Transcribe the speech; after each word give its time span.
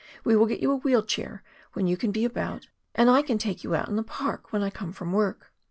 We 0.23 0.35
will 0.35 0.47
get 0.47 0.61
you 0.61 0.71
a 0.71 0.77
wheel 0.77 1.03
chair 1.03 1.43
when 1.73 1.85
you 1.85 1.95
can 1.95 2.11
be 2.11 2.25
about, 2.25 2.67
and 2.95 3.07
I 3.07 3.21
can 3.21 3.37
take 3.37 3.63
you 3.63 3.75
out 3.75 3.87
in 3.87 3.97
the 3.97 4.03
park 4.03 4.51
when 4.51 4.63
I 4.63 4.71
come 4.71 4.91
from 4.91 5.13
work." 5.13 5.51